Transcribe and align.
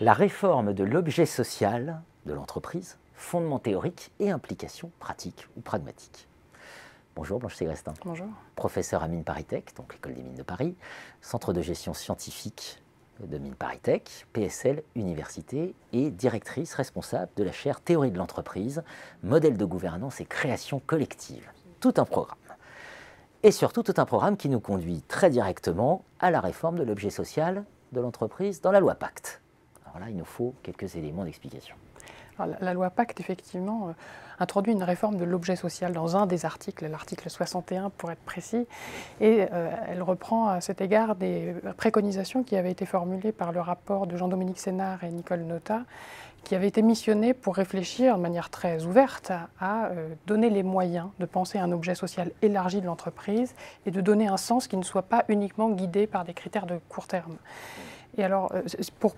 La 0.00 0.14
réforme 0.14 0.72
de 0.72 0.84
l'objet 0.84 1.26
social 1.26 2.02
de 2.26 2.32
l'entreprise, 2.32 2.98
fondement 3.14 3.58
théorique 3.58 4.12
et 4.20 4.30
implication 4.30 4.90
pratique 4.98 5.46
ou 5.56 5.60
pragmatique. 5.60 6.28
Bonjour 7.16 7.40
Blanche 7.40 7.56
Ségrestin. 7.56 7.94
Bonjour. 8.04 8.28
Professeur 8.54 9.02
à 9.02 9.08
Mines 9.08 9.24
Paritech, 9.24 9.74
donc 9.76 9.92
l'école 9.92 10.14
des 10.14 10.22
mines 10.22 10.36
de 10.36 10.42
Paris, 10.42 10.76
centre 11.20 11.52
de 11.52 11.62
gestion 11.62 11.94
scientifique 11.94 12.80
de 13.26 13.38
Mines 13.38 13.54
PSL 14.32 14.82
Université 14.94 15.74
et 15.92 16.10
directrice 16.10 16.74
responsable 16.74 17.30
de 17.36 17.44
la 17.44 17.52
chaire 17.52 17.80
Théorie 17.80 18.10
de 18.10 18.18
l'entreprise, 18.18 18.82
modèle 19.22 19.56
de 19.56 19.64
gouvernance 19.64 20.20
et 20.20 20.24
création 20.24 20.80
collective. 20.86 21.50
Tout 21.80 21.94
un 21.96 22.04
programme. 22.04 22.36
Et 23.42 23.52
surtout 23.52 23.82
tout 23.82 23.94
un 23.96 24.04
programme 24.04 24.36
qui 24.36 24.48
nous 24.48 24.60
conduit 24.60 25.02
très 25.02 25.30
directement 25.30 26.04
à 26.18 26.30
la 26.30 26.40
réforme 26.40 26.78
de 26.78 26.82
l'objet 26.82 27.10
social 27.10 27.64
de 27.92 28.00
l'entreprise 28.00 28.60
dans 28.60 28.72
la 28.72 28.80
loi 28.80 28.94
Pacte. 28.94 29.40
Alors 29.86 30.00
là, 30.00 30.10
il 30.10 30.16
nous 30.16 30.24
faut 30.24 30.54
quelques 30.62 30.96
éléments 30.96 31.24
d'explication. 31.24 31.74
La 32.60 32.74
loi 32.74 32.90
Pacte, 32.90 33.20
effectivement, 33.20 33.88
euh, 33.88 33.92
introduit 34.38 34.72
une 34.72 34.82
réforme 34.82 35.16
de 35.16 35.24
l'objet 35.24 35.56
social 35.56 35.92
dans 35.92 36.16
un 36.16 36.26
des 36.26 36.44
articles, 36.44 36.86
l'article 36.86 37.28
61 37.28 37.90
pour 37.90 38.10
être 38.10 38.22
précis, 38.22 38.66
et 39.20 39.46
euh, 39.52 39.70
elle 39.88 40.02
reprend 40.02 40.48
à 40.48 40.60
cet 40.60 40.80
égard 40.80 41.14
des 41.14 41.54
préconisations 41.76 42.42
qui 42.42 42.56
avaient 42.56 42.70
été 42.70 42.86
formulées 42.86 43.32
par 43.32 43.52
le 43.52 43.60
rapport 43.60 44.06
de 44.06 44.16
Jean-Dominique 44.16 44.58
Sénard 44.58 45.04
et 45.04 45.10
Nicole 45.10 45.42
Nota, 45.42 45.82
qui 46.44 46.54
avaient 46.54 46.68
été 46.68 46.80
missionnés 46.80 47.34
pour 47.34 47.54
réfléchir 47.54 48.16
de 48.16 48.22
manière 48.22 48.48
très 48.48 48.84
ouverte 48.86 49.30
à, 49.60 49.86
euh, 49.86 50.14
donner 50.26 50.48
les 50.48 50.62
moyens 50.62 51.08
de 51.18 51.26
penser 51.26 51.58
un 51.58 51.70
objet 51.70 51.94
social 51.94 52.32
élargi 52.40 52.80
de 52.80 52.86
l'entreprise 52.86 53.54
et 53.84 53.90
de 53.90 54.00
donner 54.00 54.26
un 54.26 54.38
sens 54.38 54.66
qui 54.66 54.78
ne 54.78 54.82
soit 54.82 55.02
pas 55.02 55.24
uniquement 55.28 55.68
guidé 55.68 56.06
par 56.06 56.24
des 56.24 56.32
critères 56.32 56.66
de 56.66 56.80
court 56.88 57.06
terme. 57.06 57.36
Et 58.16 58.24
alors, 58.24 58.52
pour 58.98 59.14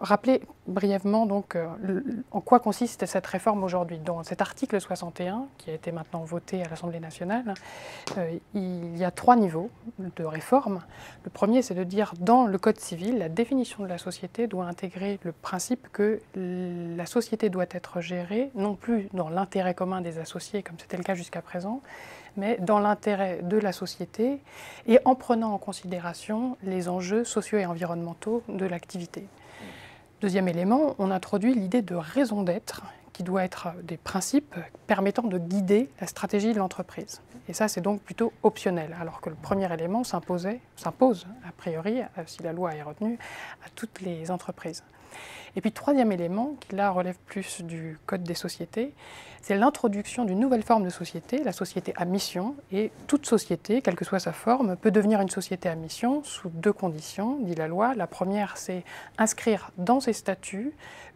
rappeler 0.00 0.42
brièvement 0.66 1.24
donc 1.24 1.56
euh, 1.56 1.66
en 2.30 2.40
quoi 2.40 2.60
consiste 2.60 3.06
cette 3.06 3.26
réforme 3.26 3.64
aujourd'hui. 3.64 3.98
Dans 3.98 4.22
cet 4.22 4.42
article 4.42 4.80
61, 4.80 5.46
qui 5.58 5.70
a 5.70 5.74
été 5.74 5.90
maintenant 5.90 6.22
voté 6.22 6.62
à 6.62 6.68
l'Assemblée 6.68 7.00
nationale, 7.00 7.54
euh, 8.18 8.38
il 8.54 8.96
y 8.96 9.04
a 9.04 9.10
trois 9.10 9.36
niveaux 9.36 9.70
de 9.98 10.24
réforme. 10.24 10.82
Le 11.24 11.30
premier, 11.30 11.62
c'est 11.62 11.74
de 11.74 11.84
dire 11.84 12.12
dans 12.20 12.46
le 12.46 12.58
Code 12.58 12.78
civil, 12.78 13.18
la 13.18 13.28
définition 13.28 13.82
de 13.82 13.88
la 13.88 13.98
société 13.98 14.46
doit 14.46 14.66
intégrer 14.66 15.18
le 15.22 15.32
principe 15.32 15.88
que 15.92 16.20
la 16.34 17.06
société 17.06 17.48
doit 17.48 17.66
être 17.70 18.00
gérée 18.00 18.50
non 18.54 18.74
plus 18.74 19.08
dans 19.14 19.28
l'intérêt 19.28 19.74
commun 19.74 20.02
des 20.02 20.18
associés, 20.18 20.62
comme 20.62 20.78
c'était 20.78 20.98
le 20.98 21.04
cas 21.04 21.14
jusqu'à 21.14 21.40
présent, 21.40 21.80
mais 22.36 22.58
dans 22.60 22.78
l'intérêt 22.78 23.40
de 23.42 23.56
la 23.56 23.72
société 23.72 24.40
et 24.86 24.98
en 25.04 25.14
prenant 25.14 25.52
en 25.52 25.58
considération 25.58 26.56
les 26.62 26.88
enjeux 26.88 27.24
sociaux 27.24 27.58
et 27.58 27.66
environnementaux 27.66 28.42
de 28.48 28.66
l'activité. 28.66 29.26
Deuxième 30.20 30.48
élément, 30.48 30.96
on 30.98 31.10
introduit 31.10 31.54
l'idée 31.54 31.80
de 31.80 31.94
raison 31.94 32.42
d'être 32.42 32.82
qui 33.14 33.22
doit 33.22 33.42
être 33.42 33.68
des 33.84 33.96
principes 33.96 34.54
permettant 34.86 35.22
de 35.22 35.38
guider 35.38 35.88
la 35.98 36.06
stratégie 36.06 36.52
de 36.52 36.58
l'entreprise. 36.58 37.22
Et 37.48 37.54
ça, 37.54 37.68
c'est 37.68 37.80
donc 37.80 38.02
plutôt 38.02 38.30
optionnel, 38.42 38.94
alors 39.00 39.22
que 39.22 39.30
le 39.30 39.34
premier 39.34 39.72
élément 39.72 40.04
s'impose, 40.04 40.46
a 40.84 41.52
priori, 41.56 42.02
euh, 42.02 42.22
si 42.26 42.42
la 42.42 42.52
loi 42.52 42.74
est 42.74 42.82
retenue, 42.82 43.18
à 43.64 43.70
toutes 43.74 44.02
les 44.02 44.30
entreprises. 44.30 44.84
Et 45.56 45.60
puis, 45.60 45.72
troisième 45.72 46.12
élément, 46.12 46.56
qui 46.60 46.76
là 46.76 46.90
relève 46.90 47.16
plus 47.26 47.62
du 47.62 47.98
Code 48.06 48.22
des 48.22 48.34
sociétés, 48.34 48.94
c'est 49.42 49.56
l'introduction 49.56 50.24
d'une 50.24 50.38
nouvelle 50.38 50.62
forme 50.62 50.84
de 50.84 50.90
société, 50.90 51.42
la 51.42 51.52
société 51.52 51.94
à 51.96 52.04
mission. 52.04 52.54
Et 52.72 52.92
toute 53.06 53.26
société, 53.26 53.80
quelle 53.80 53.96
que 53.96 54.04
soit 54.04 54.20
sa 54.20 54.32
forme, 54.32 54.76
peut 54.76 54.90
devenir 54.90 55.20
une 55.20 55.30
société 55.30 55.68
à 55.68 55.74
mission 55.74 56.22
sous 56.24 56.50
deux 56.50 56.72
conditions, 56.72 57.38
dit 57.40 57.54
la 57.54 57.66
loi. 57.66 57.94
La 57.94 58.06
première, 58.06 58.56
c'est 58.58 58.84
inscrire 59.18 59.70
dans 59.78 60.00
ses 60.00 60.12
statuts 60.12 60.72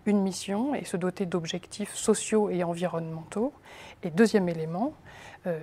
une 0.07 0.23
mission 0.23 0.75
et 0.75 0.85
se 0.85 0.97
doter 0.97 1.27
d'objectifs 1.27 1.95
sociaux 1.95 2.51
et 2.51 2.65
environnementaux. 2.65 3.53
Et 4.03 4.11
deuxième 4.11 4.49
élément, 4.49 4.95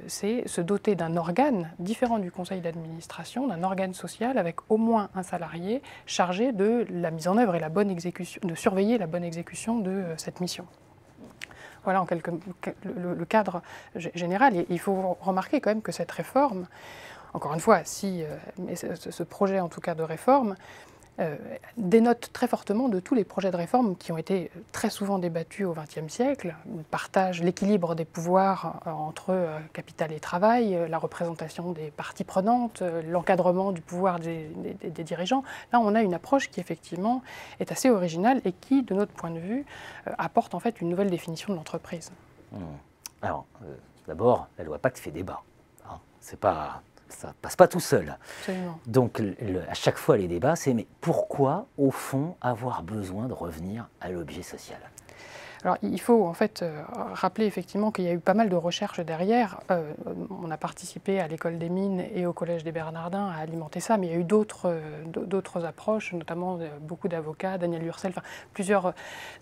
c'est 0.07 0.47
se 0.47 0.61
doter 0.61 0.95
d'un 0.95 1.17
organe 1.17 1.71
différent 1.79 2.19
du 2.19 2.31
conseil 2.31 2.61
d'administration, 2.61 3.47
d'un 3.47 3.63
organe 3.63 3.93
social 3.93 4.37
avec 4.37 4.57
au 4.69 4.77
moins 4.77 5.09
un 5.15 5.23
salarié 5.23 5.81
chargé 6.05 6.51
de 6.51 6.85
la 6.89 7.11
mise 7.11 7.27
en 7.27 7.37
œuvre 7.37 7.55
et 7.55 7.59
la 7.59 7.69
bonne 7.69 7.89
exécution, 7.89 8.41
de 8.43 8.55
surveiller 8.55 8.97
la 8.97 9.07
bonne 9.07 9.23
exécution 9.23 9.79
de 9.79 9.91
euh, 9.91 10.17
cette 10.17 10.39
mission. 10.39 10.65
Voilà 11.83 12.01
en 12.01 12.05
quelque, 12.05 12.31
le, 12.83 13.25
cadre 13.25 13.63
général. 13.95 14.65
Il 14.69 14.79
faut 14.79 15.17
remarquer 15.19 15.61
quand 15.61 15.71
même 15.71 15.81
que 15.81 15.91
cette 15.91 16.11
réforme, 16.11 16.67
encore 17.33 17.53
une 17.53 17.59
fois, 17.59 17.83
si 17.83 18.23
euh, 18.23 18.75
ce, 18.75 19.23
projet 19.23 19.59
en 19.59 19.67
tout 19.67 19.81
cas 19.81 19.95
de 19.95 20.03
réforme, 20.03 20.51
euh, 20.51 20.55
dénote 21.77 22.29
très 22.33 22.47
fortement 22.47 22.89
de 22.89 22.99
tous 22.99 23.15
les 23.15 23.23
projets 23.23 23.51
de 23.51 23.57
réforme 23.57 23.95
qui 23.95 24.11
ont 24.11 24.17
été 24.17 24.51
très 24.71 24.89
souvent 24.89 25.19
débattus 25.19 25.65
au 25.65 25.73
XXe 25.73 26.11
siècle. 26.11 26.55
Il 26.75 26.83
partage 26.83 27.41
l'équilibre 27.41 27.95
des 27.95 28.05
pouvoirs 28.05 28.81
euh, 28.87 28.91
entre 28.91 29.29
euh, 29.29 29.59
capital 29.73 30.11
et 30.11 30.19
travail, 30.19 30.77
la 30.89 30.97
représentation 30.97 31.71
des 31.71 31.91
parties 31.91 32.23
prenantes, 32.23 32.83
l'encadrement 33.07 33.71
du 33.71 33.81
pouvoir 33.81 34.19
des, 34.19 34.49
dirigeants. 35.03 35.43
Là, 35.73 35.79
on 35.79 35.95
a 35.95 36.01
une 36.01 36.13
approche 36.13 36.49
qui 36.49 36.59
effectivement 36.59 37.21
est 37.59 37.71
assez 37.71 37.89
originale 37.89 38.41
et 38.45 38.51
qui, 38.51 38.83
de 38.83 38.93
notre 38.93 39.11
point 39.11 39.31
de 39.31 39.39
vue, 39.39 39.65
apporte 40.17 40.53
en 40.55 40.59
fait 40.59 40.81
une 40.81 40.89
nouvelle 40.89 41.09
définition 41.09 41.53
de 41.53 41.57
l'entreprise. 41.57 42.11
Mmh. 42.51 42.57
Alors, 43.21 43.45
d'abord, 44.07 44.47
la 44.57 44.63
loi 44.63 44.79
Pacte 44.79 44.97
fait 44.97 45.11
débat. 45.11 45.41
Hein. 45.85 45.97
C'est 46.19 46.39
pas 46.39 46.81
ça 47.11 47.33
passe 47.41 47.55
pas 47.55 47.67
tout 47.67 47.79
seul. 47.79 48.17
Donc 48.87 49.21
à 49.69 49.73
chaque 49.73 49.97
fois 49.97 50.17
les 50.17 50.27
débats, 50.27 50.55
c'est 50.55 50.73
mais 50.73 50.87
pourquoi 51.01 51.67
au 51.77 51.91
fond 51.91 52.35
avoir 52.41 52.83
besoin 52.83 53.27
de 53.27 53.33
revenir 53.33 53.89
à 53.99 54.09
l'objet 54.09 54.43
social? 54.43 54.79
Alors 55.63 55.77
il 55.83 56.01
faut 56.01 56.25
en 56.25 56.33
fait 56.33 56.63
euh, 56.63 56.81
rappeler 57.13 57.45
effectivement 57.45 57.91
qu'il 57.91 58.05
y 58.05 58.07
a 58.07 58.13
eu 58.13 58.19
pas 58.19 58.33
mal 58.33 58.49
de 58.49 58.55
recherches 58.55 58.99
derrière. 58.99 59.59
Euh, 59.69 59.93
on 60.29 60.49
a 60.49 60.57
participé 60.57 61.19
à 61.19 61.27
l'école 61.27 61.59
des 61.59 61.69
mines 61.69 62.03
et 62.13 62.25
au 62.25 62.33
collège 62.33 62.63
des 62.63 62.71
Bernardins 62.71 63.27
à 63.27 63.41
alimenter 63.41 63.79
ça, 63.79 63.97
mais 63.97 64.07
il 64.07 64.13
y 64.13 64.15
a 64.15 64.19
eu 64.19 64.23
d'autres 64.23 64.65
euh, 64.65 65.65
approches, 65.65 66.13
notamment 66.13 66.59
beaucoup 66.81 67.07
d'avocats, 67.07 67.57
Daniel 67.57 67.85
Ursel, 67.85 68.13
plusieurs 68.53 68.93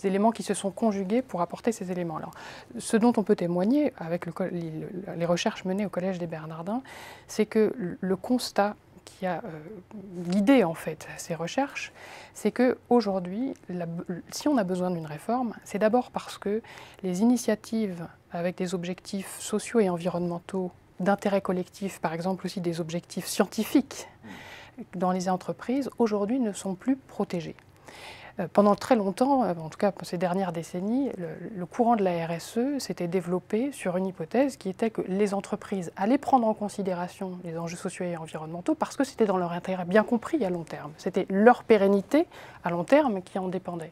éléments 0.03 0.31
qui 0.31 0.43
se 0.43 0.53
sont 0.53 0.71
conjugués 0.71 1.21
pour 1.21 1.41
apporter 1.41 1.71
ces 1.71 1.91
éléments-là. 1.91 2.29
Ce 2.77 2.97
dont 2.97 3.13
on 3.15 3.23
peut 3.23 3.35
témoigner 3.35 3.93
avec 3.97 4.25
les 4.51 5.25
recherches 5.25 5.65
menées 5.65 5.85
au 5.85 5.89
collège 5.89 6.19
des 6.19 6.27
Bernardins, 6.27 6.81
c'est 7.27 7.45
que 7.45 7.73
le 7.99 8.15
constat 8.15 8.75
qui 9.17 9.25
a 9.25 9.41
euh, 9.43 9.59
guidé 10.29 10.63
en 10.63 10.73
fait 10.73 11.07
ces 11.17 11.35
recherches, 11.35 11.91
c'est 12.33 12.51
que 12.51 12.77
aujourd'hui, 12.89 13.53
si 14.31 14.47
on 14.47 14.57
a 14.57 14.63
besoin 14.63 14.91
d'une 14.91 15.05
réforme, 15.05 15.53
c'est 15.63 15.79
d'abord 15.79 16.11
parce 16.11 16.37
que 16.37 16.61
les 17.03 17.21
initiatives 17.21 18.07
avec 18.31 18.57
des 18.57 18.73
objectifs 18.73 19.39
sociaux 19.39 19.79
et 19.79 19.89
environnementaux 19.89 20.71
d'intérêt 20.99 21.41
collectif, 21.41 21.99
par 21.99 22.13
exemple 22.13 22.45
aussi 22.45 22.61
des 22.61 22.79
objectifs 22.79 23.25
scientifiques 23.25 24.07
dans 24.95 25.11
les 25.11 25.29
entreprises, 25.29 25.89
aujourd'hui 25.97 26.39
ne 26.39 26.53
sont 26.53 26.75
plus 26.75 26.95
protégées. 26.95 27.55
Euh, 28.39 28.47
pendant 28.51 28.75
très 28.75 28.95
longtemps, 28.95 29.43
euh, 29.43 29.53
en 29.59 29.69
tout 29.69 29.77
cas 29.77 29.91
ces 30.03 30.17
dernières 30.17 30.51
décennies, 30.51 31.11
le, 31.17 31.65
courant 31.65 31.95
de 31.95 32.03
la 32.03 32.25
RSE 32.27 32.79
s'était 32.79 33.07
développé 33.07 33.71
sur 33.71 33.97
une 33.97 34.07
hypothèse 34.07 34.57
qui 34.57 34.69
était 34.69 34.89
que 34.89 35.01
les 35.07 35.33
entreprises 35.33 35.91
allaient 35.95 36.17
prendre 36.17 36.47
en 36.47 36.53
considération 36.53 37.39
les 37.43 37.57
enjeux 37.57 37.77
sociaux 37.77 38.05
et 38.05 38.17
environnementaux 38.17 38.75
parce 38.75 38.95
que 38.95 39.03
c'était 39.03 39.25
dans 39.25 39.37
leur 39.37 39.51
intérêt 39.51 39.85
bien 39.85 40.03
compris 40.03 40.43
à 40.45 40.49
long 40.49 40.63
terme. 40.63 40.91
C'était 40.97 41.25
leur 41.29 41.63
pérennité 41.63 42.27
à 42.63 42.69
long 42.69 42.83
terme 42.83 43.21
qui 43.21 43.39
en 43.39 43.47
dépendait. 43.47 43.91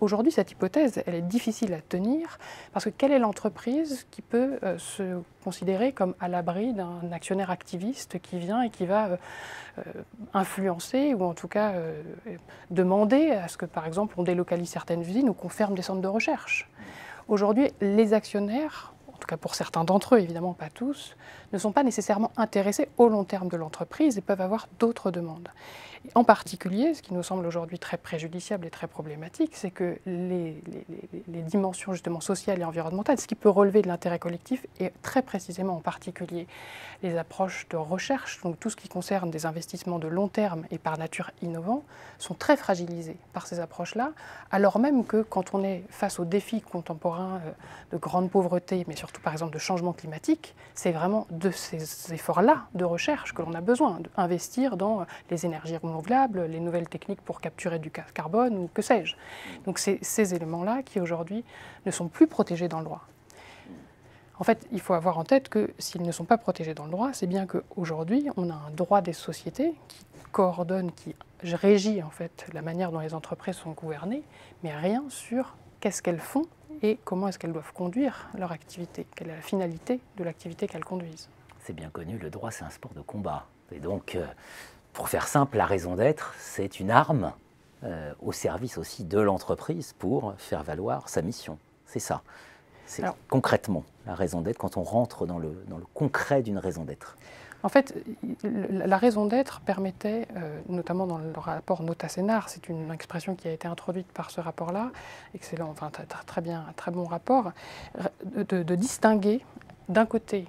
Aujourd'hui, 0.00 0.30
cette 0.30 0.52
hypothèse, 0.52 1.02
elle 1.06 1.16
est 1.16 1.22
difficile 1.22 1.74
à 1.74 1.80
tenir 1.80 2.38
parce 2.72 2.84
que 2.84 2.90
quelle 2.90 3.10
est 3.10 3.18
l'entreprise 3.18 4.06
qui 4.12 4.22
peut 4.22 4.58
euh, 4.62 4.78
se 4.78 5.20
considérer 5.42 5.92
comme 5.92 6.14
à 6.20 6.28
l'abri 6.28 6.72
d'un 6.72 7.10
actionnaire 7.10 7.50
activiste 7.50 8.20
qui 8.20 8.38
vient 8.38 8.62
et 8.62 8.70
qui 8.70 8.86
va 8.86 9.06
euh, 9.06 9.16
euh, 9.78 9.82
influencer 10.34 11.14
ou 11.14 11.24
en 11.24 11.34
tout 11.34 11.48
cas 11.48 11.74
demander 12.70 13.30
à 13.30 13.48
ce 13.48 13.56
que, 13.56 13.66
par 13.66 13.86
exemple, 13.86 14.14
on 14.18 14.22
délocalise 14.22 14.68
certaines 14.68 15.00
usines 15.00 15.28
ou 15.28 15.34
qu'on 15.34 15.48
ferme 15.48 15.74
des 15.74 15.82
centres 15.82 16.00
de 16.00 16.08
recherche? 16.08 16.70
Aujourd'hui, 17.26 17.72
les 17.80 18.14
actionnaires 18.14 18.94
cas 19.26 19.36
pour 19.36 19.54
certains 19.54 19.84
d'entre 19.84 20.14
eux, 20.14 20.20
évidemment 20.20 20.54
pas 20.54 20.70
tous, 20.70 21.16
ne 21.52 21.58
sont 21.58 21.72
pas 21.72 21.82
nécessairement 21.82 22.30
intéressés 22.36 22.88
au 22.96 23.08
long 23.08 23.24
terme 23.24 23.48
de 23.48 23.56
l'entreprise 23.56 24.18
et 24.18 24.20
peuvent 24.20 24.40
avoir 24.40 24.68
d'autres 24.78 25.10
demandes. 25.10 25.48
En 26.14 26.24
particulier, 26.24 26.94
ce 26.94 27.02
qui 27.02 27.12
nous 27.12 27.22
semble 27.22 27.46
aujourd'hui 27.46 27.78
très 27.78 27.96
préjudiciable 27.96 28.66
et 28.66 28.70
très 28.70 28.86
problématique, 28.86 29.52
c'est 29.54 29.70
que 29.70 29.98
les, 30.06 30.62
dimensions 31.26 31.92
justement 31.92 32.20
sociales 32.20 32.60
et 32.60 32.64
environnementales, 32.64 33.18
ce 33.18 33.26
qui 33.26 33.34
peut 33.34 33.48
relever 33.48 33.82
de 33.82 33.88
l'intérêt 33.88 34.18
collectif, 34.18 34.66
et 34.80 34.92
très 35.02 35.22
précisément 35.22 35.76
en 35.76 35.80
particulier 35.80 36.46
les 37.02 37.16
approches 37.16 37.66
de 37.70 37.76
recherche, 37.76 38.40
donc 38.42 38.58
tout 38.58 38.70
ce 38.70 38.76
qui 38.76 38.88
concerne 38.88 39.30
des 39.30 39.46
investissements 39.46 39.98
de 39.98 40.08
long 40.08 40.28
terme 40.28 40.64
et 40.70 40.78
par 40.78 40.98
nature 40.98 41.30
innovants, 41.42 41.84
sont 42.18 42.34
très 42.34 42.56
fragilisés 42.56 43.16
par 43.32 43.46
ces 43.46 43.60
approches-là, 43.60 44.12
alors 44.50 44.78
même 44.78 45.04
que 45.04 45.22
quand 45.22 45.54
on 45.54 45.62
est 45.62 45.84
face 45.88 46.18
aux 46.18 46.24
défis 46.24 46.60
contemporains 46.60 47.40
euh, 47.46 47.50
de 47.92 47.96
grande 47.96 48.30
pauvreté, 48.30 48.84
mais 48.88 48.96
surtout 48.96 49.07
par 49.22 49.32
exemple 49.32 49.52
de 49.52 49.58
changement 49.58 49.92
climatique, 49.92 50.54
c'est 50.74 50.92
vraiment 50.92 51.26
de 51.30 51.50
ces 51.50 52.12
efforts-là 52.12 52.66
de 52.74 52.84
recherche 52.84 53.32
que 53.34 53.42
l'on 53.42 53.54
a 53.54 53.60
besoin, 53.60 54.00
d'investir 54.16 54.76
dans 54.76 55.06
les 55.30 55.46
énergies 55.46 55.76
renouvelables, 55.76 56.44
les 56.44 56.60
nouvelles 56.60 56.88
techniques 56.88 57.20
pour 57.22 57.40
capturer 57.40 57.78
du 57.78 57.90
carbone 57.90 58.56
ou 58.56 58.70
que 58.72 58.82
sais-je. 58.82 59.16
Donc 59.64 59.78
c'est 59.78 59.98
ces 60.02 60.34
éléments-là 60.34 60.82
qui 60.82 61.00
aujourd'hui 61.00 61.44
ne 61.86 61.90
sont 61.90 62.08
plus 62.08 62.26
protégés 62.26 62.68
dans 62.68 62.78
le 62.78 62.84
droit. 62.84 63.06
En 64.40 64.44
fait, 64.44 64.66
il 64.70 64.80
faut 64.80 64.94
avoir 64.94 65.18
en 65.18 65.24
tête 65.24 65.48
que 65.48 65.72
s'ils 65.78 66.02
ne 66.02 66.12
sont 66.12 66.24
pas 66.24 66.38
protégés 66.38 66.74
dans 66.74 66.84
le 66.84 66.92
droit, 66.92 67.12
c'est 67.12 67.26
bien 67.26 67.46
qu'aujourd'hui, 67.46 68.28
on 68.36 68.50
a 68.50 68.54
un 68.54 68.70
droit 68.70 69.00
des 69.00 69.12
sociétés 69.12 69.74
qui 69.88 70.06
coordonne, 70.30 70.92
qui 70.92 71.16
régit 71.42 72.02
en 72.02 72.10
fait 72.10 72.46
la 72.52 72.62
manière 72.62 72.92
dont 72.92 73.00
les 73.00 73.14
entreprises 73.14 73.56
sont 73.56 73.72
gouvernées, 73.72 74.22
mais 74.62 74.74
rien 74.74 75.04
sur 75.08 75.56
qu'est-ce 75.80 76.02
qu'elles 76.02 76.20
font 76.20 76.46
et 76.82 76.98
comment 77.04 77.28
est-ce 77.28 77.38
qu'elles 77.38 77.52
doivent 77.52 77.72
conduire 77.72 78.28
leur 78.36 78.52
activité, 78.52 79.06
quelle 79.14 79.30
est 79.30 79.36
la 79.36 79.42
finalité 79.42 80.00
de 80.16 80.24
l'activité 80.24 80.66
qu'elles 80.66 80.84
conduisent? 80.84 81.28
C'est 81.60 81.72
bien 81.72 81.90
connu, 81.90 82.18
le 82.18 82.30
droit 82.30 82.50
c'est 82.50 82.64
un 82.64 82.70
sport 82.70 82.92
de 82.94 83.00
combat. 83.00 83.46
Et 83.72 83.80
donc, 83.80 84.14
euh, 84.14 84.26
pour 84.92 85.08
faire 85.08 85.28
simple, 85.28 85.56
la 85.56 85.66
raison 85.66 85.96
d'être, 85.96 86.34
c'est 86.38 86.80
une 86.80 86.90
arme 86.90 87.32
euh, 87.84 88.12
au 88.20 88.32
service 88.32 88.78
aussi 88.78 89.04
de 89.04 89.20
l'entreprise 89.20 89.94
pour 89.98 90.34
faire 90.38 90.62
valoir 90.62 91.08
sa 91.08 91.22
mission. 91.22 91.58
C'est 91.86 92.00
ça. 92.00 92.22
C'est 92.86 93.04
concrètement 93.28 93.84
la 94.06 94.14
raison 94.14 94.40
d'être 94.40 94.56
quand 94.56 94.78
on 94.78 94.82
rentre 94.82 95.26
dans 95.26 95.38
le, 95.38 95.62
dans 95.68 95.76
le 95.76 95.84
concret 95.92 96.42
d'une 96.42 96.56
raison 96.56 96.84
d'être. 96.84 97.18
En 97.62 97.68
fait, 97.68 97.94
la 98.44 98.96
raison 98.98 99.26
d'être 99.26 99.60
permettait, 99.60 100.28
euh, 100.36 100.60
notamment 100.68 101.06
dans 101.06 101.18
le 101.18 101.32
rapport 101.36 101.82
Nota-Sénar, 101.82 102.48
c'est 102.48 102.68
une 102.68 102.92
expression 102.92 103.34
qui 103.34 103.48
a 103.48 103.52
été 103.52 103.66
introduite 103.66 104.06
par 104.12 104.30
ce 104.30 104.40
rapport-là, 104.40 104.90
excellent, 105.34 105.68
enfin 105.68 105.90
très 106.26 106.40
bien, 106.40 106.64
très 106.76 106.90
bon 106.92 107.04
rapport, 107.04 107.52
de 108.36 108.74
distinguer 108.74 109.44
d'un 109.88 110.06
côté 110.06 110.46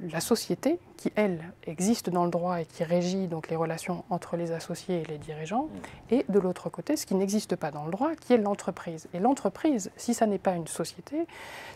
la 0.00 0.20
société, 0.20 0.78
qui 0.96 1.12
elle 1.14 1.40
existe 1.66 2.10
dans 2.10 2.24
le 2.24 2.30
droit 2.30 2.60
et 2.60 2.66
qui 2.66 2.84
régit 2.84 3.28
donc 3.28 3.48
les 3.48 3.56
relations 3.56 4.04
entre 4.10 4.36
les 4.36 4.52
associés 4.52 5.02
et 5.02 5.04
les 5.04 5.18
dirigeants, 5.18 5.64
mm. 5.64 6.14
et 6.14 6.26
de 6.28 6.38
l'autre 6.38 6.68
côté, 6.70 6.96
ce 6.96 7.06
qui 7.06 7.14
n'existe 7.14 7.56
pas 7.56 7.70
dans 7.70 7.84
le 7.84 7.90
droit, 7.90 8.14
qui 8.16 8.32
est 8.32 8.38
l'entreprise. 8.38 9.08
Et 9.14 9.18
l'entreprise, 9.18 9.90
si 9.96 10.14
ça 10.14 10.26
n'est 10.26 10.38
pas 10.38 10.54
une 10.54 10.66
société, 10.66 11.26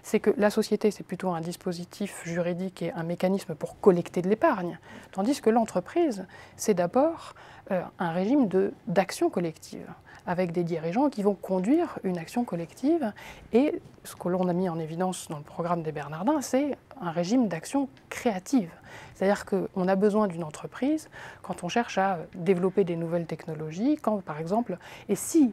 c'est 0.03 0.21
que 0.21 0.31
la 0.37 0.51
société, 0.51 0.91
c'est 0.91 1.05
plutôt 1.05 1.31
un 1.31 1.41
dispositif 1.41 2.23
juridique 2.25 2.83
et 2.83 2.93
un 2.93 3.03
mécanisme 3.03 3.55
pour 3.55 3.79
collecter 3.81 4.23
de 4.23 4.29
l'épargne, 4.29 4.79
tandis 5.13 5.41
que 5.41 5.51
l'entreprise, 5.51 6.27
c'est 6.57 6.75
d'abord 6.75 7.35
euh, 7.71 7.83
un 7.99 8.11
régime 8.13 8.49
d'action 8.87 9.31
collective 9.31 9.87
avec 10.27 10.53
des 10.53 10.65
dirigeants 10.65 11.09
qui 11.09 11.23
vont 11.23 11.35
conduire 11.35 11.99
une 12.05 12.19
action 12.19 12.45
collective. 12.45 13.13
Et 13.53 13.81
ce 14.05 14.15
que 14.17 14.29
l'on 14.29 14.49
a 14.49 14.53
mis 14.53 14.69
en 14.69 14.79
évidence 14.79 15.29
dans 15.29 15.39
le 15.39 15.45
programme 15.45 15.83
des 15.83 15.93
Bernardins, 15.93 16.41
c'est 16.41 16.77
un 17.01 17.11
régime 17.11 17.49
d'action 17.49 17.89
créative. 18.09 18.71
C'est-à-dire 19.15 19.45
qu'on 19.45 19.89
a 19.89 19.97
besoin 19.97 20.29
d'une 20.29 20.45
entreprise 20.45 21.09
quand 21.43 21.65
on 21.65 21.69
cherche 21.69 21.99
à 21.99 22.19
développer 22.35 22.85
des 22.85 22.97
nouvelles 22.97 23.27
technologies, 23.27 23.97
quand 23.97 24.23
par 24.23 24.39
exemple, 24.39 24.79
et 25.09 25.17
si 25.17 25.53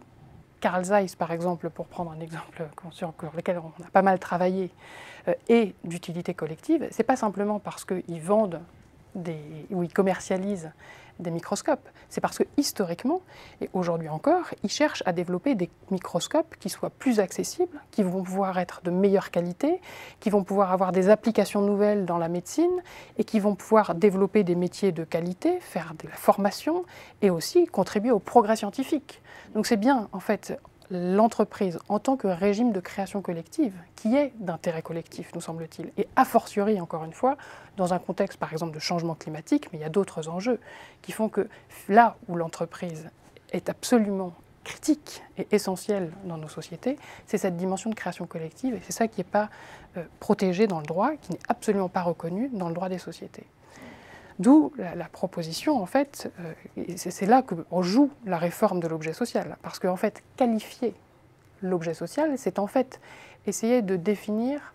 Carl 0.59 0.83
Zeiss, 0.83 1.15
par 1.15 1.31
exemple, 1.31 1.69
pour 1.69 1.87
prendre 1.87 2.11
un 2.11 2.19
exemple 2.19 2.67
sur 2.91 3.13
lequel 3.35 3.59
on 3.59 3.83
a 3.83 3.89
pas 3.91 4.01
mal 4.01 4.19
travaillé, 4.19 4.71
euh, 5.27 5.33
est 5.49 5.75
d'utilité 5.83 6.33
collective, 6.33 6.87
c'est 6.91 7.03
pas 7.03 7.15
simplement 7.15 7.59
parce 7.59 7.85
qu'ils 7.85 8.21
vendent 8.21 8.61
ou 9.71 9.83
ils 9.83 9.93
commercialisent 9.93 10.71
des 11.19 11.31
microscopes. 11.31 11.87
C'est 12.09 12.21
parce 12.21 12.37
que 12.37 12.43
historiquement, 12.57 13.21
et 13.61 13.69
aujourd'hui 13.73 14.09
encore, 14.09 14.45
ils 14.63 14.69
cherchent 14.69 15.03
à 15.05 15.13
développer 15.13 15.55
des 15.55 15.69
microscopes 15.91 16.55
qui 16.59 16.69
soient 16.69 16.89
plus 16.89 17.19
accessibles, 17.19 17.79
qui 17.91 18.03
vont 18.03 18.23
pouvoir 18.23 18.57
être 18.59 18.81
de 18.83 18.91
meilleure 18.91 19.31
qualité, 19.31 19.81
qui 20.19 20.29
vont 20.29 20.43
pouvoir 20.43 20.71
avoir 20.71 20.91
des 20.91 21.09
applications 21.09 21.61
nouvelles 21.61 22.05
dans 22.05 22.17
la 22.17 22.29
médecine 22.29 22.81
et 23.17 23.23
qui 23.23 23.39
vont 23.39 23.55
pouvoir 23.55 23.95
développer 23.95 24.43
des 24.43 24.55
métiers 24.55 24.91
de 24.91 25.03
qualité, 25.03 25.59
faire 25.59 25.93
de 26.01 26.07
la 26.07 26.15
formation 26.15 26.85
et 27.21 27.29
aussi 27.29 27.65
contribuer 27.67 28.11
au 28.11 28.19
progrès 28.19 28.55
scientifique. 28.55 29.21
Donc 29.53 29.65
c'est 29.65 29.77
bien, 29.77 30.09
en 30.11 30.19
fait, 30.19 30.59
l'entreprise 30.91 31.79
en 31.89 31.99
tant 31.99 32.15
que 32.15 32.27
régime 32.27 32.71
de 32.71 32.79
création 32.79 33.21
collective, 33.21 33.73
qui 33.95 34.15
est 34.15 34.33
d'intérêt 34.39 34.81
collectif, 34.81 35.31
nous 35.35 35.41
semble-t-il, 35.41 35.91
et 35.97 36.07
a 36.15 36.25
fortiori, 36.25 36.79
encore 36.79 37.03
une 37.03 37.13
fois, 37.13 37.37
dans 37.75 37.93
un 37.93 37.99
contexte, 37.99 38.39
par 38.39 38.51
exemple, 38.51 38.73
de 38.73 38.79
changement 38.79 39.15
climatique, 39.15 39.69
mais 39.71 39.79
il 39.79 39.81
y 39.81 39.85
a 39.85 39.89
d'autres 39.89 40.29
enjeux 40.29 40.59
qui 41.01 41.11
font 41.11 41.29
que 41.29 41.47
là 41.89 42.15
où 42.27 42.35
l'entreprise 42.35 43.09
est 43.51 43.69
absolument 43.69 44.33
critique 44.63 45.23
et 45.37 45.47
essentielle 45.51 46.11
dans 46.25 46.37
nos 46.37 46.49
sociétés, 46.49 46.97
c'est 47.25 47.37
cette 47.37 47.55
dimension 47.55 47.89
de 47.89 47.95
création 47.95 48.25
collective, 48.25 48.75
et 48.75 48.81
c'est 48.83 48.91
ça 48.91 49.07
qui 49.07 49.21
n'est 49.21 49.25
pas 49.25 49.49
euh, 49.95 50.03
protégé 50.19 50.67
dans 50.67 50.79
le 50.79 50.85
droit, 50.85 51.11
qui 51.21 51.33
n'est 51.33 51.39
absolument 51.47 51.89
pas 51.89 52.01
reconnu 52.01 52.49
dans 52.51 52.67
le 52.67 52.73
droit 52.73 52.89
des 52.89 52.97
sociétés. 52.97 53.45
D'où 54.39 54.71
la, 54.77 55.05
proposition, 55.05 55.81
en 55.81 55.87
fait, 55.87 56.31
euh, 56.39 56.83
c'est 56.95 57.25
là 57.25 57.41
qu'on 57.41 57.81
joue 57.81 58.11
la 58.25 58.37
réforme 58.37 58.79
de 58.79 58.87
l'objet 58.87 59.13
social. 59.13 59.57
Parce 59.63 59.79
qu'en 59.79 59.95
fait, 59.95 60.23
qualifier 60.35 60.93
l'objet 61.63 61.95
social, 61.95 62.37
c'est 62.37 62.59
en 62.59 62.67
fait 62.67 62.99
essayer 63.47 63.81
de 63.81 63.95
définir, 63.95 64.73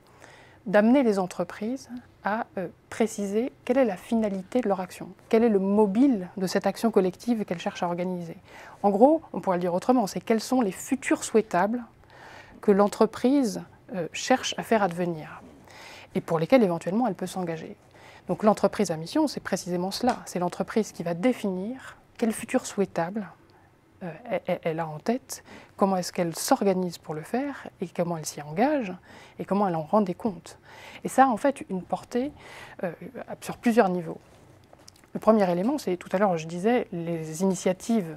d'amener 0.67 1.05
les 1.05 1.21
entreprises 1.21 1.89
à 2.25 2.47
euh, 2.59 2.69
préciser 2.91 3.53
quelle 3.65 3.79
est 3.79 3.85
la 3.85 3.97
finalité 3.97 4.61
de 4.61 4.69
leur 4.69 4.81
action, 4.81 5.09
quel 5.29 5.45
est 5.45 5.49
le 5.49 5.59
mobile 5.59 6.29
de 6.37 6.47
cette 6.47 6.67
action 6.67 6.91
collective 6.91 7.45
qu'elles 7.45 7.59
cherchent 7.59 7.83
à 7.83 7.87
organiser. 7.87 8.37
En 8.83 8.91
gros, 8.91 9.23
on 9.33 9.41
pourrait 9.41 9.59
le 9.59 9.63
dire 9.63 9.75
autrement, 9.75 10.07
c'est 10.07 10.21
quels 10.21 10.41
sont 10.41 10.61
les 10.61 10.73
futurs 10.73 11.25
souhaitables 11.25 11.83
que 12.61 12.71
l'entreprise 12.73 13.63
euh, 13.95 14.09
cherche 14.13 14.55
à 14.57 14.63
faire 14.63 14.83
advenir 14.83 15.43
et 16.15 16.21
pour 16.21 16.39
lesquels 16.39 16.63
éventuellement 16.63 17.07
elle 17.07 17.15
peut 17.15 17.27
s'engager. 17.27 17.77
Donc 18.29 18.43
l'entreprise 18.43 18.91
à 18.91 18.97
mission, 18.97 19.27
c'est 19.27 19.41
précisément 19.41 19.91
cela. 19.91 20.19
C'est 20.27 20.39
l'entreprise 20.39 20.93
qui 20.93 21.03
va 21.03 21.15
définir 21.15 21.97
quel 22.19 22.33
futur 22.33 22.67
souhaitable 22.67 23.29
euh, 24.03 24.39
elle, 24.63 24.81
a 24.81 24.87
en 24.87 24.99
tête, 24.99 25.45
comment 25.77 25.97
est-ce 25.97 26.13
qu'elle 26.13 26.35
s'organise 26.37 26.99
pour 26.99 27.15
le 27.15 27.23
faire 27.23 27.69
et 27.81 27.89
comment 27.89 28.17
elle 28.17 28.27
s'y 28.27 28.43
engage 28.43 28.93
et 29.39 29.45
comment 29.45 29.69
elle 29.69 29.77
en 29.77 29.83
rend 29.83 30.01
des 30.01 30.15
comptes. 30.15 30.59
Et 31.05 31.09
ça 31.09 31.25
a 31.25 31.29
en 31.29 31.37
fait 31.37 31.65
une 31.71 31.83
portée 31.83 32.33
euh, 32.83 32.93
sur 33.41 33.57
plusieurs 33.59 33.89
niveaux. 33.89 34.19
Le 35.15 35.21
premier 35.21 35.51
élément, 35.51 35.79
c'est 35.79 35.97
tout 35.97 36.09
à 36.13 36.19
l'heure 36.19 36.37
je 36.37 36.47
disais, 36.47 36.89
les 36.93 37.43
initiatives 37.43 38.17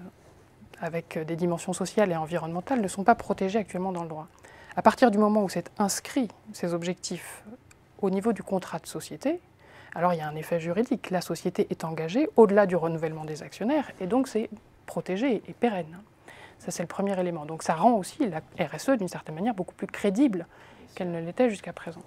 avec 0.82 1.18
des 1.20 1.36
dimensions 1.36 1.74
sociales 1.74 2.12
et 2.12 2.16
environnementales 2.16 2.82
ne 2.82 2.88
sont 2.88 3.04
pas 3.04 3.16
protégées 3.16 3.60
actuellement 3.60 3.92
dans 3.92 4.04
le 4.04 4.10
droit. 4.10 4.28
À 4.76 4.82
partir 4.82 5.12
du 5.12 5.18
moment 5.18 5.44
où 5.44 5.50
c'est 5.50 5.72
inscrit, 5.78 6.30
ces 6.52 6.74
objectifs, 6.74 7.44
au 8.02 8.10
niveau 8.10 8.34
du 8.34 8.44
contrat 8.44 8.80
de 8.80 8.88
société, 8.88 9.40
alors 9.96 10.14
il 10.14 10.18
y 10.18 10.22
a 10.22 10.28
un 10.28 10.36
effet 10.36 10.60
juridique. 10.60 11.10
La 11.10 11.22
société 11.22 11.68
est 11.70 11.84
engagée 11.84 12.30
au-delà 12.36 12.66
du 12.66 12.76
renouvellement 12.76 13.26
des 13.26 13.42
actionnaires 13.42 13.90
et 14.02 14.08
donc 14.08 14.28
c'est 14.28 14.50
protégé 14.86 15.42
et 15.48 15.54
pérenne. 15.54 15.98
Ça, 16.60 16.72
c'est 16.72 16.84
le 16.84 16.88
premier 16.88 17.20
élément. 17.20 17.46
Donc 17.46 17.64
ça 17.64 17.76
rend 17.76 17.94
aussi 17.94 18.30
la 18.30 18.42
RSE, 18.66 18.92
d'une 18.92 19.08
certaine 19.08 19.36
manière, 19.36 19.54
beaucoup 19.54 19.74
plus 19.74 19.88
crédible 19.88 20.46
qu'elle 20.96 21.12
ne 21.12 21.20
l'était 21.20 21.50
jusqu'à 21.50 21.74
présent. 21.74 22.02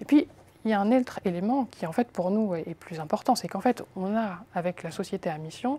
Et 0.00 0.04
puis, 0.04 0.28
il 0.64 0.70
y 0.70 0.74
a 0.74 0.80
un 0.80 0.92
autre 0.92 1.20
élément 1.24 1.66
qui, 1.66 1.86
en 1.86 1.92
fait, 1.92 2.08
pour 2.10 2.30
nous, 2.30 2.54
est 2.54 2.74
plus 2.74 2.98
important, 2.98 3.34
c'est 3.34 3.48
qu'en 3.48 3.60
fait, 3.60 3.82
on 3.96 4.16
a, 4.16 4.38
avec 4.54 4.82
la 4.82 4.90
société 4.90 5.28
à 5.28 5.36
mission, 5.36 5.78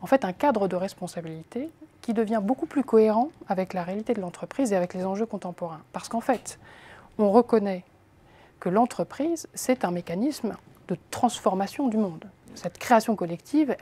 en 0.00 0.06
fait, 0.06 0.24
un 0.24 0.32
cadre 0.32 0.66
de 0.66 0.74
responsabilité 0.74 1.70
qui 2.02 2.12
devient 2.12 2.40
beaucoup 2.42 2.66
plus 2.66 2.82
cohérent 2.82 3.30
avec 3.48 3.72
la 3.72 3.84
réalité 3.84 4.14
de 4.14 4.20
l'entreprise 4.20 4.72
et 4.72 4.76
avec 4.76 4.94
les 4.94 5.06
enjeux 5.06 5.26
contemporains. 5.26 5.80
Parce 5.92 6.08
qu'en 6.08 6.20
fait, 6.20 6.58
on 7.18 7.30
reconnaît 7.30 7.84
que 8.58 8.68
l'entreprise, 8.68 9.48
c'est 9.54 9.84
un 9.84 9.90
mécanisme 9.92 10.56
de 10.88 10.96
transformation 11.10 11.88
du 11.88 11.96
monde. 11.96 12.24
Cette 12.56 12.78
création 12.78 13.16
collective, 13.16 13.76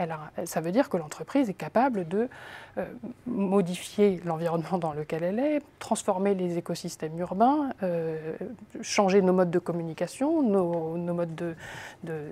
ça 0.44 0.61
veut 0.61 0.73
dire 0.73 0.88
que 0.88 0.96
l'entreprise 0.96 1.49
est 1.49 1.54
capable 1.54 2.08
de 2.08 2.28
euh, 2.76 2.84
modifier 3.26 4.20
l'environnement 4.25 4.78
dans 4.78 4.92
lequel 4.92 5.23
elle 5.23 5.38
est, 5.38 5.62
transformer 5.78 6.34
les 6.34 6.58
écosystèmes 6.58 7.16
urbains, 7.20 7.70
euh, 7.84 8.37
changer 8.82 9.23
nos 9.23 9.32
modes 9.32 9.52
de 9.52 9.61
communication, 9.61 10.42
nos, 10.42 10.96
modes 10.96 11.54
de, 12.02 12.26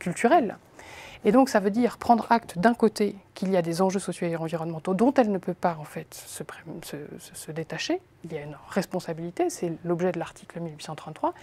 culturels. 0.00 0.56
Et 1.24 1.30
donc 1.30 1.48
ça 1.48 1.60
veut 1.60 1.70
dire 1.70 1.96
prendre 1.96 2.26
acte 2.30 2.58
d'un 2.58 2.74
côté 2.74 3.14
qu'il 3.34 3.50
y 3.50 3.56
a 3.56 3.62
des 3.62 3.80
enjeux 3.80 4.00
sociaux 4.00 4.26
et 4.26 4.36
environnementaux 4.36 4.94
dont 4.94 5.14
elle 5.14 5.30
ne 5.30 5.38
peut 5.38 5.54
pas 5.54 5.76
en 5.80 5.84
fait 5.84 6.12
se, 6.12 6.42
se 7.32 7.52
détacher. 7.52 8.00
Il 8.24 8.32
y 8.32 8.36
a 8.36 8.42
une 8.42 8.56
responsabilité, 8.68 9.48
c'est 9.48 9.72
l'objet 9.84 10.10
de 10.10 10.18
l'article 10.18 10.60
1833. 10.60 11.34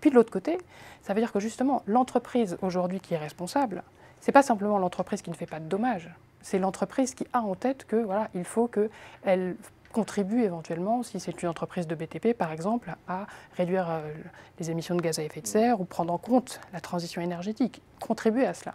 Puis 0.00 0.10
de 0.10 0.14
l'autre 0.14 0.30
côté, 0.30 0.58
ça 1.02 1.14
veut 1.14 1.20
dire 1.20 1.32
que 1.32 1.40
justement, 1.40 1.82
l'entreprise 1.86 2.56
aujourd'hui 2.62 3.00
qui 3.00 3.14
est 3.14 3.18
responsable, 3.18 3.82
c'est 4.20 4.32
pas 4.32 4.42
simplement 4.42 4.78
l'entreprise 4.78 5.22
qui 5.22 5.30
ne 5.30 5.34
fait 5.34 5.46
pas 5.46 5.60
de 5.60 5.66
dommages, 5.66 6.10
c'est 6.42 6.58
l'entreprise 6.58 7.14
qui 7.14 7.26
a 7.32 7.40
en 7.40 7.54
tête 7.54 7.84
que 7.84 7.96
voilà, 7.96 8.28
il 8.34 8.44
faut 8.44 8.68
qu'elle 8.68 9.56
contribue 9.92 10.42
éventuellement, 10.42 11.02
si 11.02 11.18
c'est 11.18 11.42
une 11.42 11.48
entreprise 11.48 11.86
de 11.86 11.94
BTP 11.94 12.34
par 12.36 12.52
exemple, 12.52 12.94
à 13.08 13.26
réduire 13.56 13.88
euh, 13.90 14.12
les 14.58 14.70
émissions 14.70 14.94
de 14.94 15.00
gaz 15.00 15.18
à 15.18 15.22
effet 15.22 15.40
de 15.40 15.46
serre 15.46 15.80
ou 15.80 15.84
prendre 15.84 16.12
en 16.12 16.18
compte 16.18 16.60
la 16.72 16.80
transition 16.80 17.22
énergétique, 17.22 17.82
contribuer 18.00 18.46
à 18.46 18.54
cela. 18.54 18.74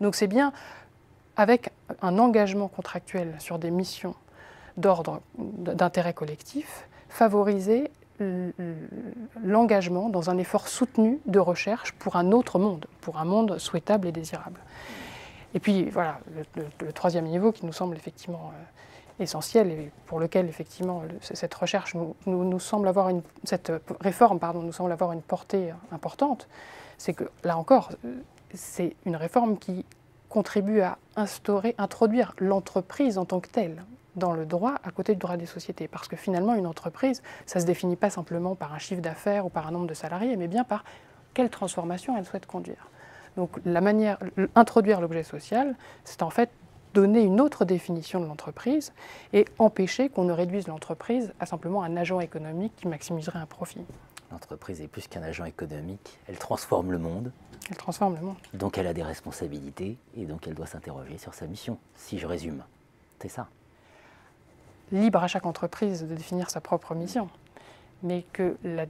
Donc 0.00 0.14
c'est 0.14 0.26
bien 0.26 0.52
avec 1.36 1.70
un 2.00 2.18
engagement 2.18 2.68
contractuel 2.68 3.34
sur 3.38 3.58
des 3.58 3.70
missions 3.70 4.14
d'ordre 4.76 5.20
d'intérêt 5.38 6.14
collectif, 6.14 6.86
favoriser 7.08 7.90
l'engagement 9.44 10.08
dans 10.08 10.30
un 10.30 10.38
effort 10.38 10.68
soutenu 10.68 11.20
de 11.26 11.38
recherche 11.38 11.92
pour 11.92 12.16
un 12.16 12.32
autre 12.32 12.58
monde, 12.58 12.86
pour 13.00 13.18
un 13.18 13.24
monde 13.24 13.58
souhaitable 13.58 14.08
et 14.08 14.12
désirable. 14.12 14.60
Et 15.54 15.60
puis 15.60 15.90
voilà, 15.90 16.20
le, 16.80 16.92
troisième 16.92 17.26
niveau 17.26 17.52
qui 17.52 17.66
nous 17.66 17.72
semble 17.72 17.96
effectivement 17.96 18.52
euh, 18.54 19.22
essentiel 19.22 19.70
et 19.70 19.92
pour 20.06 20.18
lequel 20.18 20.48
effectivement 20.48 21.02
cette 21.20 21.54
recherche 21.54 21.94
nous, 21.94 22.14
nous, 22.26 22.60
semble 22.60 22.88
avoir 22.88 23.10
une, 23.10 23.22
cette 23.44 23.72
réforme 24.00 24.38
pardon, 24.38 24.62
nous 24.62 24.72
semble 24.72 24.92
avoir 24.92 25.12
une 25.12 25.20
portée 25.20 25.72
importante, 25.90 26.48
c'est 26.96 27.12
que 27.12 27.24
là 27.44 27.58
encore, 27.58 27.90
euh, 28.04 28.14
c'est 28.54 28.96
une 29.04 29.16
réforme 29.16 29.58
qui 29.58 29.84
contribue 30.28 30.80
à 30.80 30.98
instaurer, 31.16 31.74
introduire 31.76 32.34
l'entreprise 32.38 33.18
en 33.18 33.26
tant 33.26 33.40
que 33.40 33.48
telle 33.48 33.84
dans 34.16 34.32
le 34.32 34.46
droit 34.46 34.74
à 34.84 34.90
côté 34.90 35.12
du 35.12 35.18
droit 35.18 35.36
des 35.36 35.46
sociétés. 35.46 35.88
Parce 35.88 36.08
que 36.08 36.16
finalement, 36.16 36.54
une 36.54 36.66
entreprise, 36.66 37.22
ça 37.46 37.58
ne 37.58 37.62
se 37.62 37.66
définit 37.66 37.96
pas 37.96 38.10
simplement 38.10 38.54
par 38.54 38.74
un 38.74 38.78
chiffre 38.78 39.02
d'affaires 39.02 39.46
ou 39.46 39.48
par 39.48 39.66
un 39.66 39.70
nombre 39.70 39.86
de 39.86 39.94
salariés, 39.94 40.36
mais 40.36 40.48
bien 40.48 40.64
par 40.64 40.84
quelle 41.34 41.50
transformation 41.50 42.16
elle 42.16 42.24
souhaite 42.24 42.46
conduire. 42.46 42.88
Donc 43.36 43.58
la 43.64 43.80
manière, 43.80 44.18
introduire 44.54 45.00
l'objet 45.00 45.22
social, 45.22 45.74
c'est 46.04 46.22
en 46.22 46.30
fait 46.30 46.50
donner 46.92 47.22
une 47.22 47.40
autre 47.40 47.64
définition 47.64 48.20
de 48.20 48.26
l'entreprise 48.26 48.92
et 49.32 49.46
empêcher 49.58 50.10
qu'on 50.10 50.24
ne 50.24 50.32
réduise 50.32 50.68
l'entreprise 50.68 51.32
à 51.40 51.46
simplement 51.46 51.82
un 51.82 51.96
agent 51.96 52.20
économique 52.20 52.74
qui 52.76 52.88
maximiserait 52.88 53.38
un 53.38 53.46
profit. 53.46 53.80
L'entreprise 54.30 54.80
est 54.82 54.88
plus 54.88 55.08
qu'un 55.08 55.22
agent 55.22 55.44
économique, 55.44 56.18
elle 56.28 56.38
transforme 56.38 56.92
le 56.92 56.98
monde. 56.98 57.32
Elle 57.70 57.76
transforme 57.76 58.16
le 58.16 58.22
monde. 58.22 58.36
Donc 58.54 58.76
elle 58.76 58.86
a 58.86 58.92
des 58.92 59.02
responsabilités 59.02 59.96
et 60.16 60.26
donc 60.26 60.46
elle 60.46 60.54
doit 60.54 60.66
s'interroger 60.66 61.16
sur 61.16 61.32
sa 61.32 61.46
mission, 61.46 61.78
si 61.94 62.18
je 62.18 62.26
résume. 62.26 62.64
C'est 63.20 63.28
ça 63.28 63.48
libre 64.90 65.22
à 65.22 65.28
chaque 65.28 65.46
entreprise 65.46 66.02
de 66.02 66.14
définir 66.14 66.50
sa 66.50 66.60
propre 66.60 66.94
mission, 66.94 67.28
mais 68.02 68.24
que 68.32 68.56
la, 68.64 68.84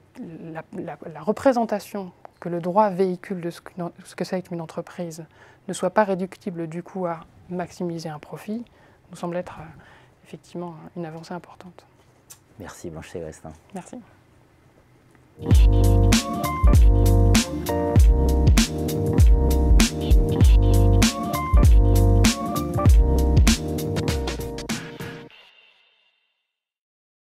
représentation 1.20 2.12
que 2.40 2.48
le 2.48 2.60
droit 2.60 2.90
véhicule 2.90 3.40
de 3.40 3.50
ce 3.50 3.60
que, 3.60 4.24
c'est 4.24 4.42
qu'une 4.42 4.60
entreprise 4.60 5.24
ne 5.68 5.72
soit 5.72 5.90
pas 5.90 6.04
réductible 6.04 6.66
du 6.66 6.82
coup 6.82 7.06
à 7.06 7.20
maximiser 7.50 8.08
un 8.08 8.18
profit, 8.18 8.64
nous 9.10 9.16
semble 9.16 9.36
être 9.36 9.58
euh, 9.60 9.64
effectivement 10.24 10.74
une 10.96 11.06
avancée 11.06 11.34
importante. 11.34 11.86
Merci 12.58 12.90
Blanche 12.90 13.10
Célestin. 13.10 13.52
Merci. 13.74 13.98